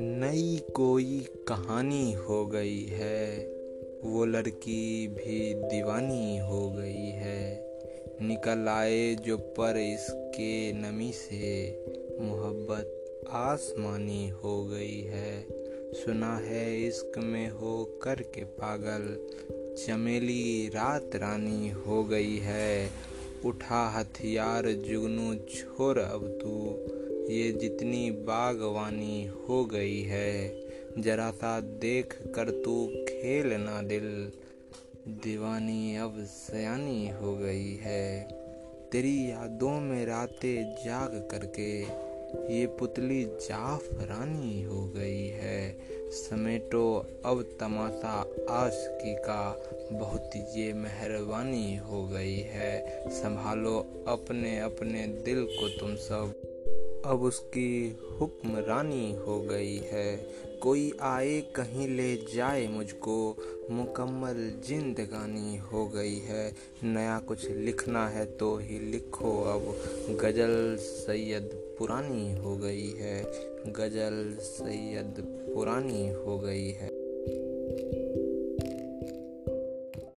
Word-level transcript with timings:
नई 0.00 0.62
कोई 0.74 1.26
कहानी 1.48 2.12
हो 2.12 2.46
गई 2.46 2.84
है। 2.84 3.38
वो 4.04 4.24
लड़की 4.24 5.06
भी 5.06 5.54
दीवानी 5.54 6.38
हो 6.38 6.70
गई 6.70 7.08
है। 7.08 7.64
निकल 8.22 8.68
आए 8.68 9.14
जो 9.14 9.36
पर 9.36 9.76
इसके 9.76 10.72
नमी 10.72 11.12
से। 11.12 11.84
मोहब्बत 12.20 13.14
आसमानी 13.30 14.28
हो 14.28 14.64
गई 14.64 15.00
है। 15.00 15.46
सुना 15.92 16.38
है 16.38 16.86
इश्क 16.86 17.12
में 17.18 17.50
हो 17.50 17.84
कर 18.02 18.14
के 18.14 18.44
पागल। 18.44 19.18
चमेली 19.74 20.68
रात 20.68 21.10
रानी 21.16 21.70
हो 21.70 22.04
गई 22.04 22.36
है। 22.36 23.08
उठा 23.44 23.80
हथियार 23.90 24.66
जुगनू 24.66 25.34
छोर 25.34 25.98
अब 25.98 26.26
तू। 26.42 26.54
ये 27.32 27.50
जितनी 27.52 28.10
बागवानी 28.10 29.26
हो 29.26 29.64
गई 29.64 30.00
है 30.02 30.60
जरा 30.98 31.30
सा 31.30 31.60
देख 31.60 32.18
कर 32.34 32.50
तू 32.64 32.86
खेल 33.08 33.52
ना 33.52 33.82
दिल। 33.82 34.32
दीवानी 35.08 35.96
अब 35.96 36.14
सयानी 36.24 37.08
हो 37.08 37.34
गई 37.36 37.74
है, 37.74 38.22
तेरी 38.92 39.30
यादों 39.30 39.80
में 39.80 40.04
रातें 40.06 40.74
जाग 40.84 41.28
करके। 41.30 41.70
ये 42.54 42.66
पुतली 42.66 43.24
जाफरानी 43.24 44.62
हो 44.62 44.84
गई 44.86 45.26
है। 45.26 45.67
समेटो 46.30 47.06
अब 47.24 47.42
तमाशा 47.60 48.26
आशकी 48.50 49.14
का। 49.14 49.70
बहुत 49.92 50.30
ये 50.36 50.72
मेहरबानी 50.72 51.76
हो 51.76 52.08
गई 52.08 52.36
है। 52.36 53.04
संभालो 53.10 54.04
अपने 54.08 54.60
अपने 54.60 55.06
दिल 55.06 55.44
को 55.44 55.68
तुम 55.68 55.94
सब। 55.94 56.34
अब 57.06 57.22
उसकी 57.22 57.96
हुक्मरानी 58.20 59.14
हो 59.26 59.40
गई 59.40 59.76
है। 59.76 60.16
कोई 60.62 60.92
आए, 61.00 61.40
कहीं 61.40 61.88
ले 61.88 62.16
जाए 62.16 62.66
मुझको। 62.66 63.36
मुकम्मल 63.70 64.62
जिंदगानी 64.66 65.56
हो 65.56 65.86
गई 65.86 66.18
है। 66.18 66.54
नया 66.84 67.18
कुछ 67.18 67.50
लिखना 67.50 68.08
है 68.08 68.26
तो 68.26 68.56
ही 68.56 68.78
लिखो 68.78 69.42
अब। 69.42 69.76
गज़ल 70.16 70.76
सैयद 70.76 71.76
पुरानी 71.78 72.36
हो 72.38 72.56
गई 72.56 72.90
है। 72.90 73.22
गज़ल 73.66 74.36
सैयद 74.40 75.14
पुरानी 75.54 76.08
हो 76.08 76.38
गई 76.38 76.70
है। 76.70 76.97